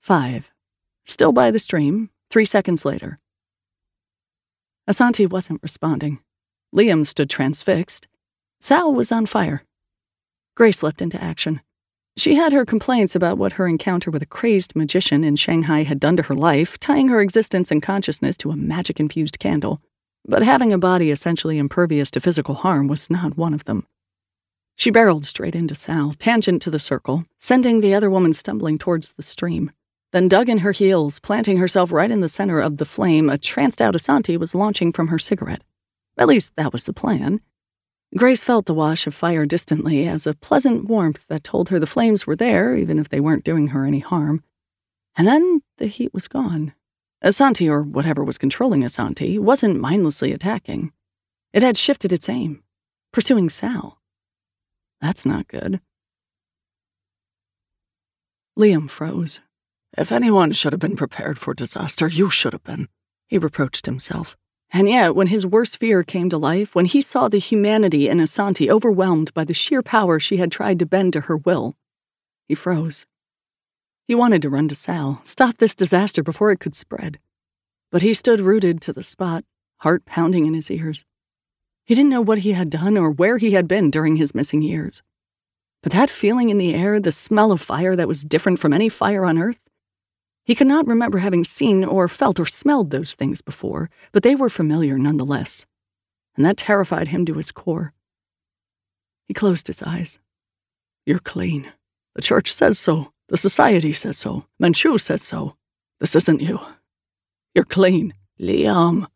[0.00, 0.52] Five.
[1.06, 3.18] Still by the stream, three seconds later.
[4.88, 6.18] Asanti wasn't responding.
[6.74, 8.06] Liam stood transfixed.
[8.60, 9.64] Sal was on fire.
[10.56, 11.62] Grace leapt into action.
[12.18, 15.98] She had her complaints about what her encounter with a crazed magician in Shanghai had
[15.98, 19.80] done to her life, tying her existence and consciousness to a magic infused candle.
[20.26, 23.86] But having a body essentially impervious to physical harm was not one of them.
[24.76, 29.12] She barreled straight into Sal, tangent to the circle, sending the other woman stumbling towards
[29.12, 29.70] the stream
[30.14, 33.36] then dug in her heels, planting herself right in the center of the flame a
[33.36, 35.64] tranced out Asanti was launching from her cigarette.
[36.16, 37.40] At least that was the plan.
[38.16, 41.86] Grace felt the wash of fire distantly as a pleasant warmth that told her the
[41.88, 44.44] flames were there, even if they weren't doing her any harm.
[45.16, 46.74] And then the heat was gone.
[47.24, 50.92] Asanti, or whatever was controlling Asanti, wasn't mindlessly attacking.
[51.52, 52.62] It had shifted its aim,
[53.12, 53.98] pursuing Sal.
[55.00, 55.80] That's not good.
[58.56, 59.40] Liam froze,
[59.96, 62.88] if anyone should have been prepared for disaster, you should have been,
[63.28, 64.36] he reproached himself.
[64.72, 68.18] And yet, when his worst fear came to life, when he saw the humanity in
[68.18, 71.74] Asanti overwhelmed by the sheer power she had tried to bend to her will,
[72.48, 73.06] he froze.
[74.06, 77.18] He wanted to run to Sal, stop this disaster before it could spread.
[77.90, 79.44] But he stood rooted to the spot,
[79.78, 81.04] heart pounding in his ears.
[81.86, 84.62] He didn't know what he had done or where he had been during his missing
[84.62, 85.02] years.
[85.82, 88.88] But that feeling in the air, the smell of fire that was different from any
[88.88, 89.60] fire on earth,
[90.44, 94.34] he could not remember having seen or felt or smelled those things before, but they
[94.34, 95.66] were familiar nonetheless,
[96.36, 97.92] and that terrified him to his core.
[99.26, 100.18] He closed his eyes.
[101.06, 101.72] You're clean.
[102.14, 103.12] The church says so.
[103.28, 104.44] The society says so.
[104.62, 105.56] Menchu says so.
[105.98, 106.60] This isn't you.
[107.54, 108.14] You're clean.
[108.38, 109.06] Liam.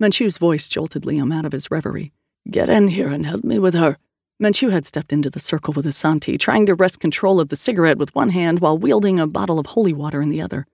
[0.00, 2.12] Menchu's voice jolted Liam out of his reverie.
[2.50, 3.98] Get in here and help me with her.
[4.40, 7.98] Menchu had stepped into the circle with Asanti, trying to wrest control of the cigarette
[7.98, 10.66] with one hand while wielding a bottle of holy water in the other.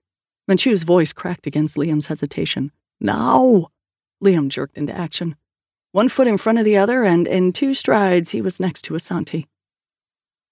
[0.49, 2.71] Menchu's voice cracked against Liam's hesitation.
[3.01, 3.67] Now!
[4.23, 5.35] Liam jerked into action.
[5.91, 8.93] One foot in front of the other, and in two strides he was next to
[8.93, 9.47] Asanti.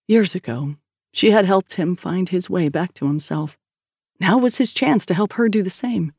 [0.08, 0.76] Years ago,
[1.14, 3.58] she had helped him find his way back to himself.
[4.20, 6.12] Now was his chance to help her do the same.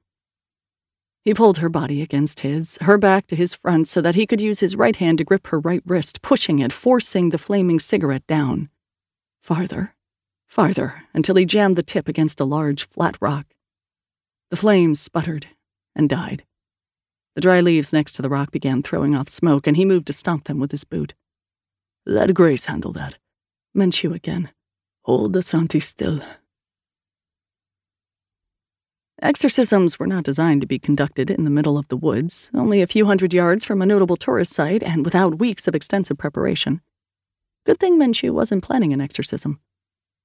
[1.27, 4.41] He pulled her body against his, her back to his front, so that he could
[4.41, 8.25] use his right hand to grip her right wrist, pushing it, forcing the flaming cigarette
[8.29, 8.69] down.
[9.43, 9.97] Farther,
[10.47, 13.47] farther, until he jammed the tip against a large, flat rock.
[14.51, 15.49] The flames sputtered
[15.97, 16.45] and died.
[17.35, 20.13] The dry leaves next to the rock began throwing off smoke, and he moved to
[20.13, 21.15] stomp them with his boot.
[22.07, 23.19] Let Grace handle that.
[23.77, 24.51] Menchu again.
[25.03, 26.23] Hold Asanti still.
[29.23, 32.87] Exorcisms were not designed to be conducted in the middle of the woods, only a
[32.87, 36.83] few hundred yards from a notable tourist site and without weeks of extensive preparation.
[37.65, 39.61] Good thing Menchu wasn't planning an exorcism.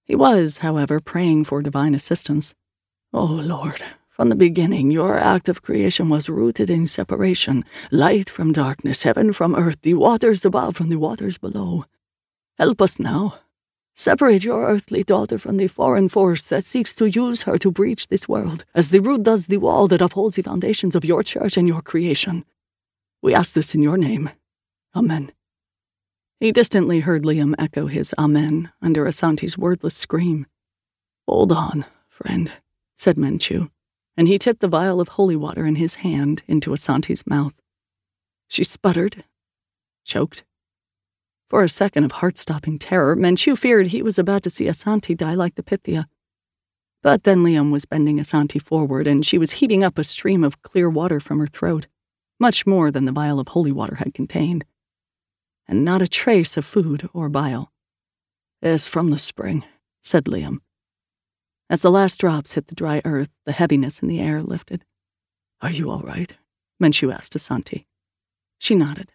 [0.03, 2.53] He was, however, praying for divine assistance.
[3.13, 8.51] Oh, Lord, from the beginning, your act of creation was rooted in separation light from
[8.51, 11.85] darkness, heaven from earth, the waters above from the waters below.
[12.57, 13.39] Help us now,
[13.95, 18.07] Separate your earthly daughter from the foreign force that seeks to use her to breach
[18.07, 21.57] this world, as the root does the wall that upholds the foundations of your church
[21.57, 22.45] and your creation.
[23.21, 24.29] We ask this in your name.
[24.95, 25.31] Amen.
[26.39, 30.47] He distantly heard Liam echo his Amen under Asanti's wordless scream.
[31.27, 32.51] Hold on, friend,
[32.95, 33.69] said Menchu,
[34.17, 37.53] and he tipped the vial of holy water in his hand into Asanti's mouth.
[38.47, 39.23] She sputtered,
[40.03, 40.43] choked,
[41.51, 45.17] for a second of heart stopping terror, Menchu feared he was about to see Asanti
[45.17, 46.07] die like the Pythia.
[47.03, 50.61] But then Liam was bending Asanti forward, and she was heaving up a stream of
[50.61, 51.87] clear water from her throat,
[52.39, 54.63] much more than the vial of holy water had contained.
[55.67, 57.73] And not a trace of food or bile.
[58.61, 59.65] It's from the spring,
[59.99, 60.59] said Liam.
[61.69, 64.85] As the last drops hit the dry earth, the heaviness in the air lifted.
[65.59, 66.31] Are you all right?
[66.81, 67.87] Menchu asked Asanti.
[68.57, 69.11] She nodded.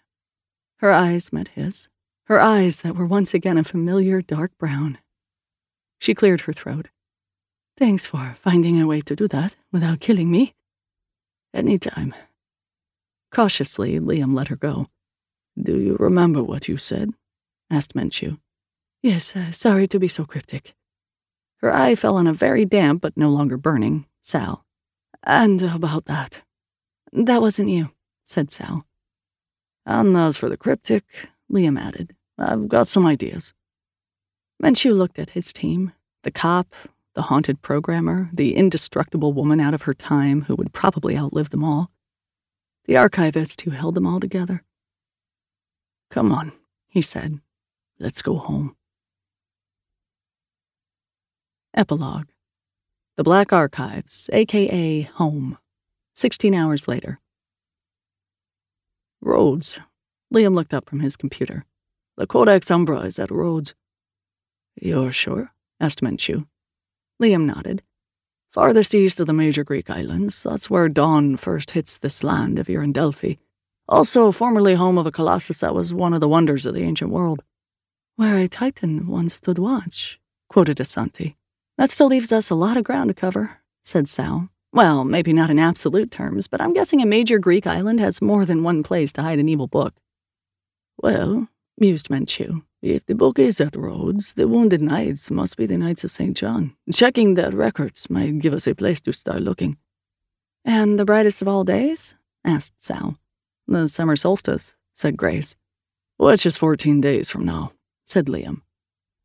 [0.80, 1.89] Her eyes met his,
[2.26, 4.98] her eyes that were once again a familiar dark brown.
[5.98, 6.88] She cleared her throat.
[7.76, 10.54] Thanks for finding a way to do that without killing me.
[11.54, 12.14] Any time.
[13.32, 14.88] Cautiously, Liam let her go.
[15.60, 17.10] Do you remember what you said?
[17.70, 18.38] asked Menchu.
[19.02, 20.74] Yes, uh, sorry to be so cryptic.
[21.58, 24.64] Her eye fell on a very damp but no longer burning Sal.
[25.22, 26.42] And about that.
[27.12, 27.90] That wasn't you,
[28.24, 28.84] said Sal.
[29.84, 31.04] And as for the cryptic,
[31.51, 33.55] Liam added, I've got some ideas.
[34.62, 35.92] Menchu looked at his team
[36.22, 36.74] the cop,
[37.14, 41.62] the haunted programmer, the indestructible woman out of her time who would probably outlive them
[41.62, 41.90] all,
[42.86, 44.64] the archivist who held them all together.
[46.11, 46.53] Come on,
[46.88, 47.40] he said.
[47.99, 48.76] Let's go home.
[51.74, 52.28] Epilogue
[53.16, 55.59] The Black Archives, aka Home.
[56.14, 57.20] Sixteen hours later.
[59.20, 59.78] Rhodes.
[60.32, 61.64] Liam looked up from his computer.
[62.16, 63.74] The Codex Umbra is at Rhodes.
[64.80, 65.52] You're sure?
[65.80, 66.46] asked Menchu.
[67.22, 67.82] Liam nodded.
[68.50, 72.68] Farthest east of the major Greek islands, that's where dawn first hits this land if
[72.68, 73.34] you're in Delphi.
[73.88, 77.10] Also, formerly home of a colossus that was one of the wonders of the ancient
[77.10, 77.42] world.
[78.16, 80.18] Where a titan once stood watch,
[80.48, 81.36] quoted Asanti.
[81.76, 84.48] That still leaves us a lot of ground to cover, said Sal.
[84.72, 88.44] Well, maybe not in absolute terms, but I'm guessing a major Greek island has more
[88.44, 89.94] than one place to hide an evil book.
[90.99, 95.76] Well, mused Menchu, if the book is at Rhodes, the Wounded Knights must be the
[95.76, 96.36] Knights of St.
[96.36, 96.74] John.
[96.92, 99.76] Checking their records might give us a place to start looking.
[100.64, 102.14] And the brightest of all days?
[102.44, 103.18] asked Sal.
[103.68, 105.55] The summer solstice, said Grace.
[106.16, 107.72] Which is fourteen days from now,
[108.05, 108.62] said Liam.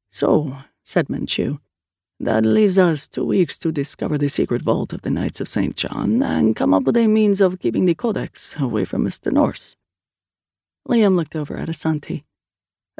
[0.09, 1.59] So, said Menchu,
[2.19, 5.75] that leaves us two weeks to discover the secret vault of the Knights of St.
[5.75, 9.31] John and come up with a means of keeping the Codex away from Mr.
[9.31, 9.75] Norse.
[10.87, 12.23] Liam looked over at Asanti.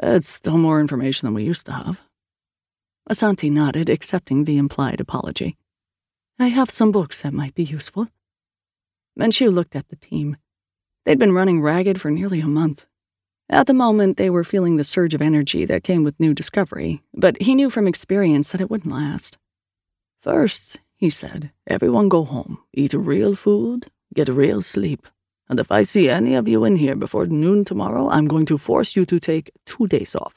[0.02, 2.00] It's still more information than we used to have.
[3.10, 5.56] Asanti nodded, accepting the implied apology.
[6.38, 8.08] I have some books that might be useful.
[9.18, 10.36] Menchu looked at the team.
[11.04, 12.86] They'd been running ragged for nearly a month.
[13.48, 17.02] At the moment, they were feeling the surge of energy that came with new discovery,
[17.12, 19.36] but he knew from experience that it wouldn't last.
[20.22, 25.06] First, he said, everyone go home, eat real food, get real sleep.
[25.52, 28.56] And if I see any of you in here before noon tomorrow, I'm going to
[28.56, 30.32] force you to take two days off.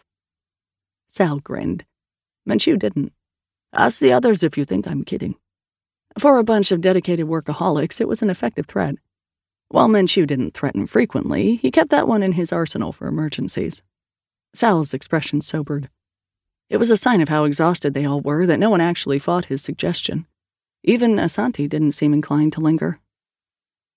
[1.08, 1.86] Sal grinned.
[2.46, 3.14] Menchu didn't.
[3.72, 5.36] Ask the others if you think I'm kidding.
[6.20, 8.96] For a bunch of dedicated workaholics, it was an effective threat.
[9.70, 13.82] While Menchu didn't threaten frequently, he kept that one in his arsenal for emergencies.
[14.54, 15.90] Sal's expression sobered.
[16.70, 19.46] It was a sign of how exhausted they all were that no one actually fought
[19.46, 20.26] his suggestion.
[20.84, 23.00] Even Asanti didn't seem inclined to linger.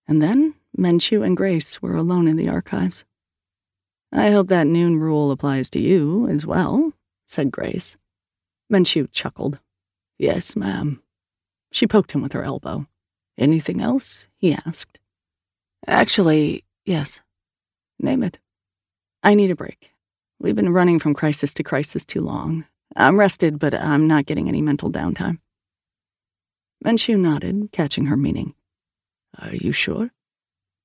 [0.06, 3.04] And then Menchu and Grace were alone in the archives.
[4.12, 6.92] I hope that noon rule applies to you as well,
[7.26, 7.96] said Grace.
[8.72, 9.58] Menchu chuckled.
[10.18, 11.02] Yes, ma'am.
[11.70, 12.86] She poked him with her elbow.
[13.36, 14.28] Anything else?
[14.36, 14.98] he asked.
[15.86, 17.22] Actually, yes.
[18.00, 18.38] Name it.
[19.22, 19.92] I need a break.
[20.40, 22.64] We've been running from crisis to crisis too long.
[22.96, 25.38] I'm rested, but I'm not getting any mental downtime.
[26.84, 28.54] Menchu nodded, catching her meaning.
[29.38, 30.10] Are you sure?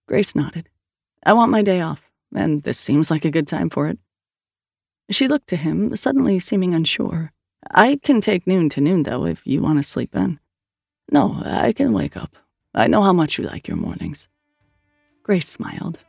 [0.07, 0.69] Grace nodded.
[1.25, 3.97] I want my day off, and this seems like a good time for it.
[5.09, 7.31] She looked to him, suddenly seeming unsure.
[7.71, 10.39] I can take noon to noon, though, if you want to sleep in.
[11.11, 12.35] No, I can wake up.
[12.73, 14.27] I know how much you like your mornings.
[15.23, 15.99] Grace smiled.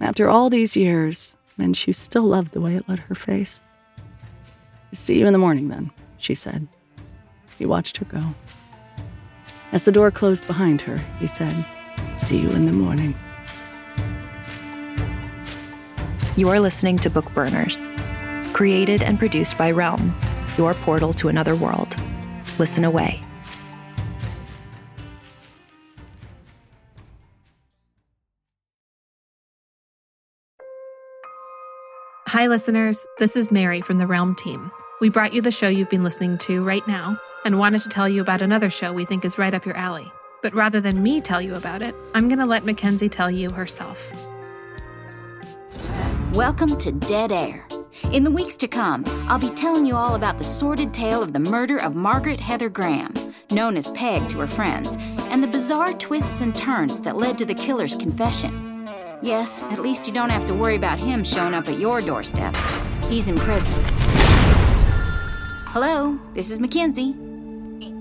[0.00, 3.62] After all these years, and she still loved the way it lit her face.
[4.92, 6.66] See you in the morning, then, she said.
[7.58, 8.22] He watched her go.
[9.72, 11.54] As the door closed behind her, he said,
[12.16, 13.14] See you in the morning.
[16.36, 17.84] You are listening to Bookburners,
[18.52, 20.16] created and produced by Realm,
[20.56, 21.96] your portal to another world.
[22.56, 23.20] Listen away.
[32.28, 33.04] Hi, listeners.
[33.18, 34.70] This is Mary from the Realm team.
[35.00, 38.08] We brought you the show you've been listening to right now and wanted to tell
[38.08, 40.10] you about another show we think is right up your alley.
[40.42, 43.50] But rather than me tell you about it, I'm going to let Mackenzie tell you
[43.50, 44.12] herself.
[46.34, 47.66] Welcome to Dead Air.
[48.12, 51.32] In the weeks to come, I'll be telling you all about the sordid tale of
[51.32, 53.12] the murder of Margaret Heather Graham,
[53.50, 54.96] known as Peg to her friends,
[55.28, 58.88] and the bizarre twists and turns that led to the killer's confession.
[59.20, 62.54] Yes, at least you don't have to worry about him showing up at your doorstep.
[63.08, 63.74] He's in prison.
[65.72, 67.16] Hello, this is Mackenzie.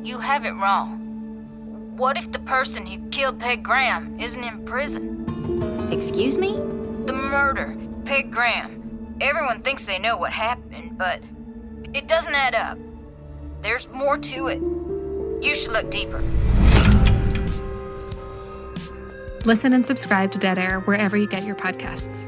[0.03, 1.95] You have it wrong.
[1.97, 5.89] What if the person who killed Peg Graham isn't in prison?
[5.91, 6.53] Excuse me?
[7.05, 7.75] The murder,
[8.09, 9.17] Peg Graham.
[9.21, 11.21] Everyone thinks they know what happened, but
[11.93, 12.79] it doesn't add up.
[13.61, 14.59] There's more to it.
[15.45, 16.19] You should look deeper.
[19.45, 22.25] Listen and subscribe to Dead Air wherever you get your podcasts.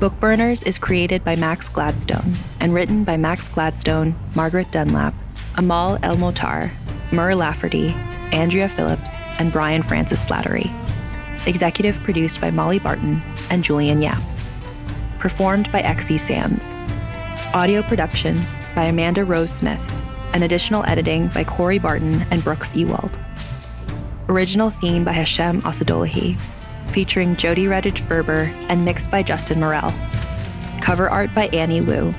[0.00, 5.12] Bookburners is created by Max Gladstone and written by Max Gladstone, Margaret Dunlap,
[5.56, 6.70] Amal El-Mohtar,
[7.12, 7.88] Mur Lafferty,
[8.32, 10.72] Andrea Phillips, and Brian Francis Slattery.
[11.46, 14.22] Executive produced by Molly Barton and Julian Yap.
[15.18, 16.64] Performed by Xe Sands.
[17.52, 18.40] Audio production
[18.74, 19.82] by Amanda Rose Smith,
[20.32, 23.18] and additional editing by Corey Barton and Brooks Ewald.
[24.30, 26.38] Original theme by Hashem Asadolahi,
[26.90, 29.92] featuring Jody Redditch Ferber and mixed by Justin Morel.
[30.80, 32.12] Cover art by Annie Wu.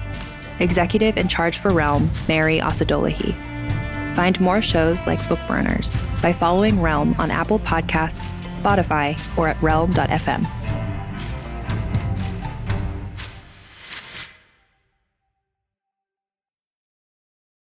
[0.60, 3.36] Executive in charge for Realm, Mary Asadolahi.
[4.16, 5.92] Find more shows like Bookburners
[6.22, 8.28] by following Realm on Apple Podcasts,
[8.60, 10.61] Spotify, or at realm.fm.